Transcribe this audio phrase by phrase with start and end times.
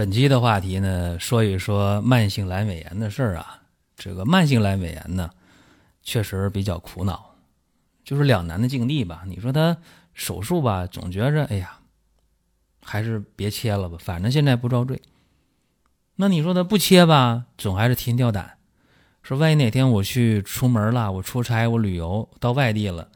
[0.00, 3.60] 本期的话题呢，说一说慢性阑尾炎的事儿啊。
[3.94, 5.30] 这个慢性阑尾炎呢，
[6.02, 7.34] 确实比较苦恼，
[8.02, 9.24] 就是两难的境地吧。
[9.26, 9.76] 你说他
[10.14, 11.80] 手术吧，总觉着哎呀，
[12.82, 15.02] 还是别切了吧，反正现在不遭罪。
[16.16, 18.56] 那你说他不切吧，总还是提心吊胆，
[19.22, 23.06] 说万一哪天我去出门了，我出差，我旅游到外地了，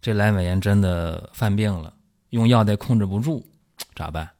[0.00, 1.92] 这阑尾炎真的犯病了，
[2.30, 3.44] 用药再控制不住，
[3.94, 4.30] 咋办？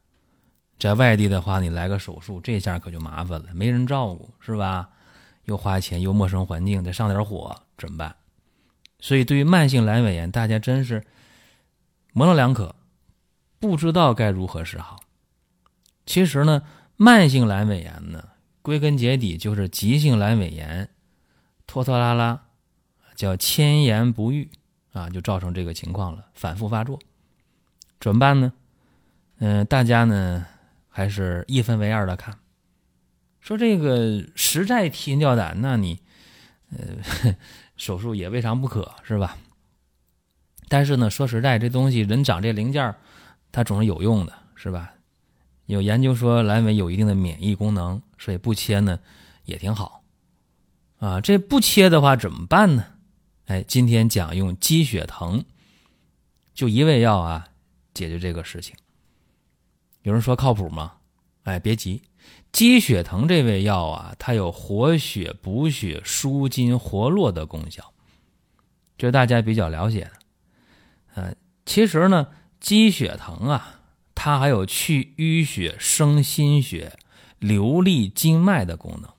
[0.79, 4.89] 在外地的话，你来个手术，这下可就麻烦了，没人照顾，是吧？
[5.45, 8.15] 又花钱，又陌生环境，再上点火，怎么办？
[8.99, 11.03] 所以，对于慢性阑尾炎，大家真是
[12.13, 12.75] 模棱两可，
[13.59, 14.99] 不知道该如何是好。
[16.05, 16.61] 其实呢，
[16.95, 18.29] 慢性阑尾炎呢，
[18.61, 20.89] 归根结底就是急性阑尾炎
[21.65, 22.41] 拖拖拉拉，
[23.15, 24.49] 叫迁延不愈
[24.93, 26.99] 啊，就造成这个情况了，反复发作，
[27.99, 28.53] 怎么办呢？
[29.39, 30.45] 嗯，大家呢？
[30.97, 32.39] 还是一分为二的看，
[33.39, 35.99] 说这个实在提心吊胆，那你，
[36.71, 37.35] 呃，
[37.77, 39.37] 手术也未尝不可，是吧？
[40.67, 42.95] 但是呢，说实在，这东西人长这零件
[43.51, 44.95] 它总是有用的，是吧？
[45.67, 48.99] 有研究说阑尾有一定的免疫功能，所以不切呢
[49.45, 50.03] 也挺好。
[50.97, 52.83] 啊，这不切的话怎么办呢？
[53.45, 55.45] 哎，今天讲用鸡血藤，
[56.55, 57.49] 就一味药啊，
[57.93, 58.75] 解决这个事情。
[60.07, 60.93] 有人说靠谱吗？
[61.43, 62.01] 哎，别急，
[62.53, 67.93] 鸡血藤这味药啊，它有活血、补血、舒筋活络的功效，
[68.97, 70.11] 这是大家比较了解的。
[71.15, 72.25] 呃，其实呢，
[72.61, 73.81] 鸡血藤啊，
[74.15, 76.97] 它还有去淤血、生心血、
[77.39, 79.11] 流利经脉的功能。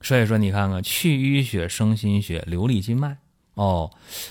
[0.00, 3.16] 所以说，你看看去淤血、生心血、流利经脉，
[3.54, 3.88] 哦，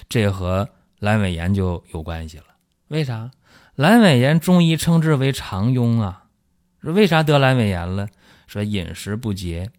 [0.09, 0.67] 这和
[0.99, 2.47] 阑尾炎就有关系了。
[2.89, 3.31] 为啥？
[3.75, 6.25] 阑尾炎中医称之为肠痈啊，
[6.81, 8.07] 说为啥得阑尾炎了？
[8.45, 9.71] 说饮食不节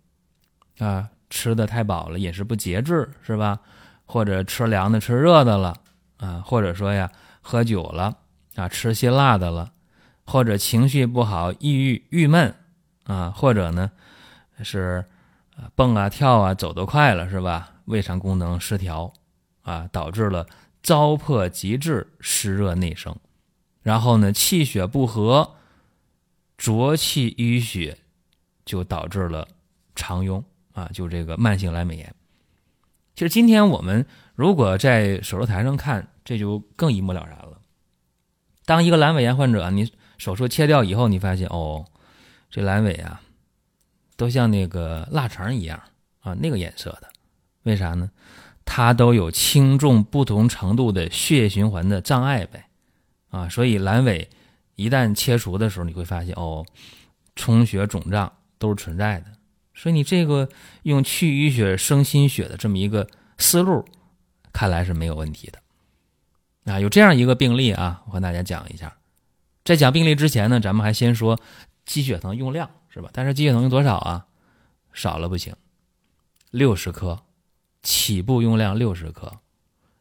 [0.79, 3.61] 啊，吃的太饱了，饮食不节制是吧？
[4.05, 5.77] 或者吃凉的吃热的了
[6.17, 6.43] 啊？
[6.45, 7.09] 或者说呀，
[7.41, 8.17] 喝酒了
[8.57, 9.71] 啊，吃辛辣的了？
[10.27, 12.53] 或者情绪不好，抑郁郁闷
[13.05, 13.31] 啊？
[13.31, 13.93] 或者呢
[14.63, 15.05] 是
[15.77, 17.71] 蹦啊跳啊走得快了是吧？
[17.85, 19.13] 胃肠功能失调
[19.63, 20.45] 啊，导致了
[20.83, 23.15] 糟粕极致，湿热内生。
[23.85, 25.57] 然后呢，气血不和，
[26.57, 27.99] 浊气淤血，
[28.65, 29.47] 就导致了
[29.95, 32.13] 肠痈啊，就这个慢性阑尾炎。
[33.15, 37.61] 其实今天我们如果在手术台上看，这就更一目了然了。
[38.65, 41.85] 当一个阑尾炎患者，你手术切掉以后，你发现哦，
[42.51, 43.21] 这阑尾啊，
[44.17, 45.79] 都像那个腊肠一样
[46.21, 47.11] 啊，那个颜色的，
[47.65, 48.11] 为啥呢？
[48.65, 52.71] 它都有轻重不同程度的血液循环的障碍呗。
[53.35, 54.31] 啊，所以阑尾
[54.77, 56.65] 一旦切除的时候，你会发现哦，
[57.35, 59.27] 充血肿胀都是存在的。
[59.75, 60.49] 所以你这个
[60.85, 63.09] 用去淤血生心血的这么一个
[63.39, 63.85] 思路，
[64.53, 66.73] 看来是没有问题的。
[66.73, 68.97] 啊，有这样一个病例啊，我和大家讲一下。
[69.65, 71.41] 在讲病例之前呢，咱们还先说
[71.85, 73.11] 鸡血藤用量是吧？
[73.13, 74.27] 但是鸡血藤用多少啊？
[74.93, 75.57] 少了不行，
[76.53, 77.25] 六十克，
[77.83, 79.41] 起步用量六十克，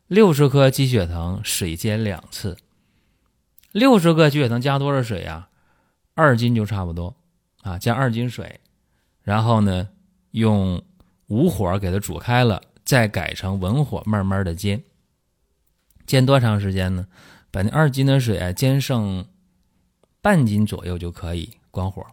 [0.06, 2.56] 六十克鸡血藤水煎两次。
[3.74, 5.50] 六十个鸡血藤加多少水啊？
[6.14, 7.16] 二斤就差不多
[7.64, 8.60] 啊，加二斤水，
[9.24, 9.90] 然后呢，
[10.30, 10.80] 用
[11.26, 14.84] 武火给它煮开了，再改成文火慢慢的煎。
[16.06, 17.08] 煎多长时间呢？
[17.50, 19.26] 把那二斤的水啊煎剩
[20.22, 22.06] 半斤左右就可以关火。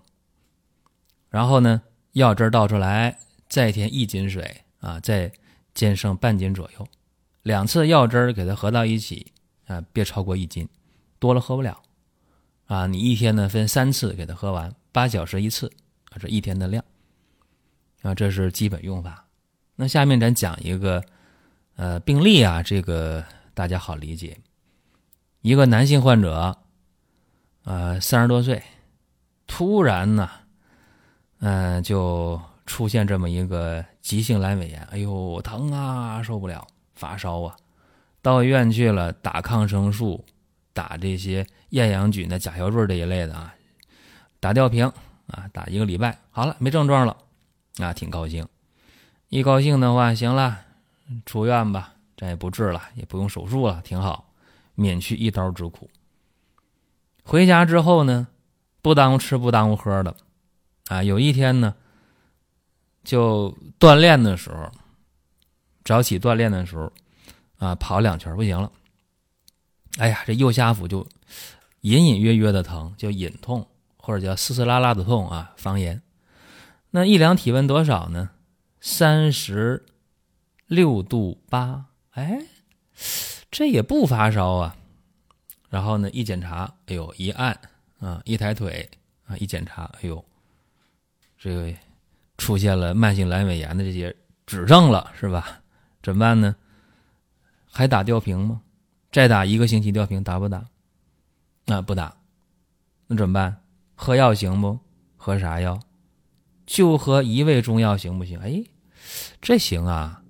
[1.28, 1.82] 然后呢，
[2.12, 3.18] 药汁倒出来，
[3.50, 5.30] 再添一斤水啊，再
[5.74, 6.88] 煎剩半斤左右。
[7.42, 9.30] 两次药汁给它合到一起
[9.66, 10.66] 啊，别超过一斤。
[11.20, 11.80] 多了喝不了，
[12.64, 15.70] 啊，你一天呢分三次给它喝完，八小时一次，
[16.10, 16.82] 啊，这一天的量，
[18.00, 19.26] 啊，这是基本用法。
[19.76, 21.04] 那下面咱讲一个，
[21.76, 23.22] 呃，病例啊，这个
[23.52, 24.36] 大家好理解。
[25.42, 26.56] 一个男性患者，
[27.64, 28.62] 呃，三十多岁，
[29.46, 30.30] 突然呢，
[31.40, 37.54] 嗯，就出现这么一个急性阑尾炎，哎呦，疼啊，受不了，发烧啊，
[38.22, 40.24] 到医院去了，打抗生素。
[40.72, 43.54] 打这些厌氧菌的甲硝唑这一类的啊，
[44.38, 44.90] 打吊瓶
[45.26, 47.16] 啊，打一个礼拜好了，没症状了，
[47.78, 48.46] 啊，挺高兴。
[49.28, 50.58] 一高兴的话，行了，
[51.24, 54.32] 出院吧，咱也不治了，也不用手术了，挺好，
[54.74, 55.88] 免去一刀之苦。
[57.22, 58.26] 回家之后呢，
[58.82, 60.16] 不耽误吃，不耽误喝的，
[60.88, 61.74] 啊，有一天呢，
[63.04, 64.72] 就锻炼的时候，
[65.84, 66.92] 早起锻炼的时候，
[67.58, 68.72] 啊，跑两圈不行了，
[70.00, 71.06] 哎呀，这右下腹就
[71.82, 73.68] 隐隐约约的疼，叫隐痛，
[73.98, 76.00] 或者叫丝丝拉拉的痛啊，方言。
[76.90, 78.30] 那一量体温多少呢？
[78.80, 79.84] 三十
[80.66, 82.40] 六度八，哎，
[83.50, 84.74] 这也不发烧啊。
[85.68, 87.60] 然后呢，一检查，哎呦，一按
[87.98, 88.88] 啊，一抬腿
[89.26, 90.24] 啊，一检查，哎呦，
[91.38, 91.70] 这个
[92.38, 94.16] 出现了慢性阑尾炎的这些
[94.46, 95.60] 指症了，是吧？
[96.02, 96.56] 怎么办呢？
[97.70, 98.62] 还打吊瓶吗？
[99.10, 100.68] 再打一个星期吊瓶，打不打？
[101.66, 102.16] 那不打，
[103.06, 103.62] 那怎么办？
[103.94, 104.78] 喝药行不？
[105.16, 105.80] 喝啥药？
[106.66, 108.38] 就喝一味中药行不行？
[108.38, 108.64] 哎，
[109.40, 110.22] 这行啊，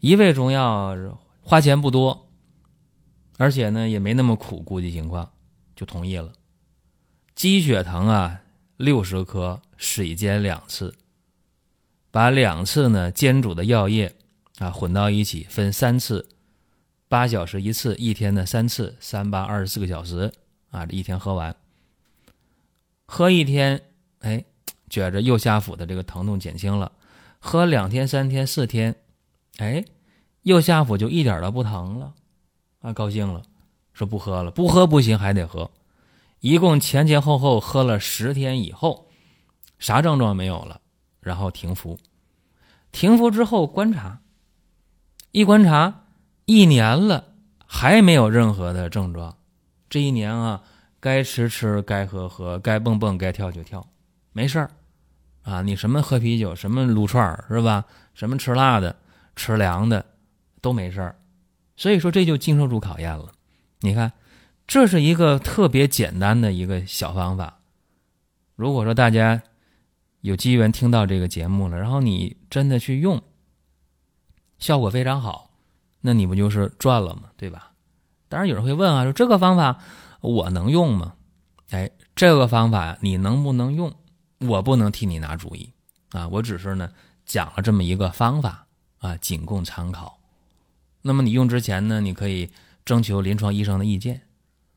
[0.00, 0.96] 一味中药
[1.42, 2.28] 花钱不多。
[3.36, 5.32] 而且呢，也没那么苦，估计情况
[5.74, 6.32] 就同意了。
[7.34, 8.42] 鸡血藤啊，
[8.76, 10.94] 六十克，水煎两次，
[12.10, 14.14] 把两次呢煎煮的药液
[14.58, 16.28] 啊混到一起，分三次，
[17.10, 20.32] 八小时一次，一天的三次，三八二十四个小时
[20.70, 21.56] 啊，这一天喝完，
[23.04, 23.82] 喝一天，
[24.20, 24.44] 哎，
[24.88, 26.92] 觉着右下腹的这个疼痛减轻了，
[27.40, 28.94] 喝两天、三天、四天，
[29.56, 29.84] 哎，
[30.42, 32.14] 右下腹就一点都不疼了。
[32.78, 33.42] 啊，高兴了，
[33.92, 35.68] 说不喝了，不喝不行，还得喝。
[36.38, 39.08] 一共前前后后喝了十天以后，
[39.80, 40.80] 啥症状没有了，
[41.18, 41.98] 然后停服。
[42.92, 44.20] 停服之后观察，
[45.32, 45.99] 一观察
[46.50, 47.26] 一年了
[47.64, 49.36] 还没有任何的症状。
[49.88, 50.62] 这一年啊，
[50.98, 53.86] 该吃吃，该喝喝，该蹦蹦，该跳就跳，
[54.32, 54.70] 没事儿。
[55.42, 57.84] 啊，你什么喝啤酒，什么撸串儿是吧？
[58.14, 58.96] 什么吃辣的，
[59.36, 60.04] 吃凉的，
[60.60, 61.16] 都没事儿。
[61.76, 63.32] 所以说这就经受住考验了，
[63.80, 64.12] 你看，
[64.66, 67.60] 这是一个特别简单的一个小方法。
[68.56, 69.42] 如果说大家
[70.20, 73.22] 有机缘听到这个节目了，然后你真的去用，
[74.58, 75.49] 效果非常好，
[76.00, 77.24] 那你不就是赚了吗？
[77.36, 77.72] 对吧？
[78.28, 79.78] 当然有人会问啊，说这个方法
[80.20, 81.14] 我能用吗？
[81.70, 83.92] 哎，这个方法你能不能用？
[84.38, 85.70] 我不能替你拿主意
[86.12, 86.90] 啊，我只是呢
[87.26, 88.66] 讲了这么一个方法
[88.98, 90.18] 啊，仅供参考。
[91.02, 92.50] 那么你用之前呢，你可以
[92.84, 94.22] 征求临床医生的意见，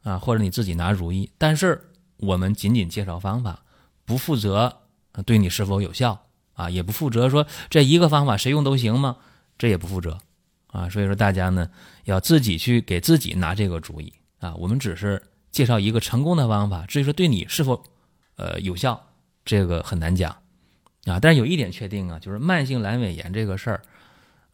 [0.04, 1.32] 啊，或者你自己拿主意。
[1.38, 3.64] 但是我们仅仅介绍方法，
[4.04, 4.82] 不负责
[5.26, 9.18] 对你是否有效啊，也不负责说这一个方法谁用都行吗？
[9.58, 10.20] 这也不负责
[10.74, 10.90] 啊。
[10.90, 11.70] 所以说大家呢
[12.04, 14.54] 要自己去给自己拿这个主意啊。
[14.56, 17.82] 我们只是介绍一个成功的方法，至于说对你是否
[18.36, 19.02] 呃有效，
[19.46, 20.36] 这个很难讲
[21.06, 21.18] 啊。
[21.22, 23.82] 但是有一点确定啊，就是慢性阑尾炎这个事儿。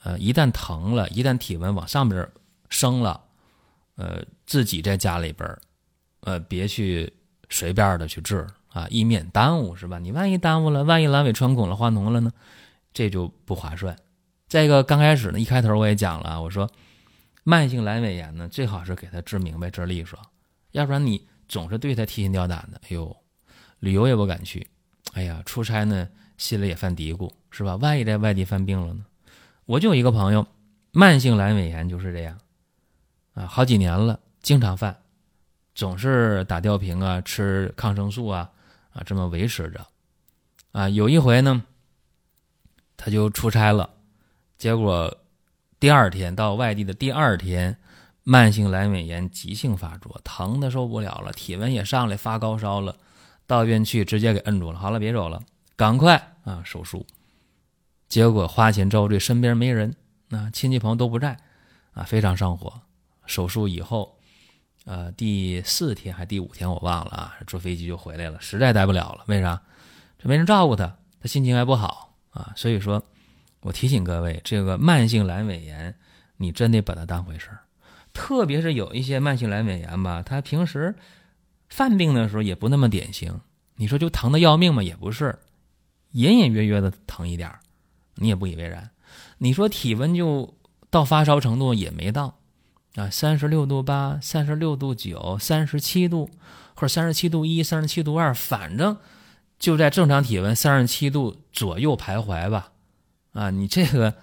[0.01, 2.25] 呃，一旦疼了，一旦体温往上边
[2.69, 3.21] 升了，
[3.95, 5.57] 呃，自己在家里边
[6.21, 7.11] 呃，别去
[7.49, 9.99] 随便的去治啊，以免耽误，是吧？
[9.99, 12.31] 你万一耽误了，万一阑尾穿孔了、化脓了呢，
[12.93, 13.93] 这就不划算。
[14.49, 16.67] 再一个，刚开始呢，一开头我也讲了，我说
[17.43, 20.19] 慢性阑尾炎呢，最好是给他治明白、治利索，
[20.71, 23.15] 要不然你总是对他提心吊胆的，哎呦，
[23.77, 24.67] 旅游也不敢去，
[25.13, 27.75] 哎呀，出差呢心里也犯嘀咕，是吧？
[27.75, 29.05] 万一在外地犯病了呢？
[29.65, 30.47] 我就有一个朋友，
[30.91, 32.35] 慢性阑尾炎就是这样，
[33.35, 34.99] 啊，好几年了，经常犯，
[35.75, 38.49] 总是打吊瓶啊，吃抗生素啊，
[38.93, 39.85] 啊，这么维持着，
[40.71, 41.63] 啊，有一回呢，
[42.97, 43.87] 他就出差了，
[44.59, 45.17] 结果
[45.79, 47.77] 第二天到外地的第二天，
[48.23, 52.97] 慢性阑尾炎急性发作，疼的受不了了，体温也上来，发高烧了，
[53.47, 55.41] 到医院去直接给摁住了，好了，别走了，
[55.77, 57.07] 赶快啊手术。
[58.09, 59.95] 结果花钱遭罪，身边没人，
[60.31, 61.37] 啊，亲戚朋友都不在，
[61.93, 62.81] 啊，非常上火。
[63.25, 64.17] 手术以后，
[64.83, 69.23] 呃，第四天还第五天我忘了啊，坐飞机就回来了，实在待不了了。
[69.27, 69.61] 为啥？
[70.21, 72.51] 这没人照顾他，他心情还不好啊。
[72.57, 73.01] 所以说，
[73.61, 75.95] 我提醒各位，这个慢性阑尾炎，
[76.37, 77.59] 你真得把它当回事儿。
[78.13, 80.95] 特别是有一些慢性阑尾炎吧，他平时
[81.69, 83.39] 犯病的时候也不那么典型。
[83.75, 84.83] 你说就疼的要命吗？
[84.83, 85.37] 也不是，
[86.11, 87.59] 隐隐约约的疼一点儿。
[88.15, 88.89] 你也不以为然，
[89.37, 90.53] 你说体温就
[90.89, 92.39] 到发烧程度也没到，
[92.95, 96.29] 啊，三十六度八、三十六度九、三十七度，
[96.75, 98.97] 或者三十七度一、三十七度二，反正
[99.57, 102.71] 就在正常体温三十七度左右徘徊吧，
[103.39, 104.13] 啊，你这个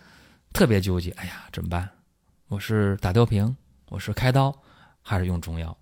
[0.52, 1.88] 特别纠结，哎呀，怎么办？
[2.48, 3.56] 我是打吊瓶，
[3.88, 4.54] 我是开刀，
[5.00, 5.74] 还是用中药？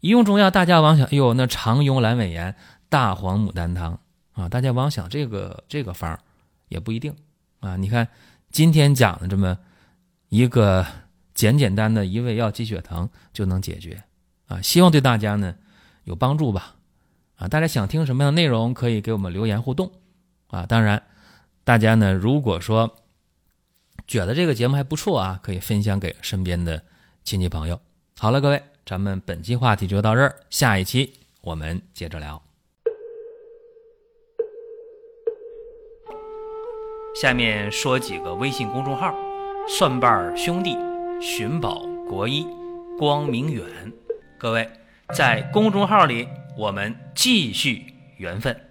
[0.00, 2.56] 一用中药，大家往想，哎呦，那常用阑尾炎、
[2.88, 4.00] 大黄牡丹汤
[4.32, 6.18] 啊，大家往想这个这个方
[6.66, 7.14] 也不一定
[7.60, 7.76] 啊。
[7.76, 8.08] 你看
[8.50, 9.56] 今天讲的这么
[10.28, 10.84] 一个
[11.34, 14.02] 简简单的一味药鸡血藤就能解决
[14.48, 15.54] 啊，希望对大家呢
[16.02, 16.74] 有帮助吧。
[17.36, 19.92] 啊，大家想听什么样的内容，可以给我们留言互动
[20.48, 20.66] 啊。
[20.66, 21.00] 当然，
[21.66, 22.94] 大家呢如果说
[24.06, 26.80] 觉得这个节目还不错啊，可以分享给身边的
[27.24, 27.80] 亲戚朋友。
[28.16, 28.62] 好了，各位。
[28.84, 32.40] 咱们本期话题就到这儿，下一期我们接着聊。
[37.20, 39.12] 下面说几个微信公众号：
[39.68, 40.76] 蒜瓣兄弟、
[41.20, 42.46] 寻宝国医、
[42.96, 43.64] 光明远。
[44.38, 44.70] 各位
[45.16, 48.65] 在公众号里，我们继续缘分。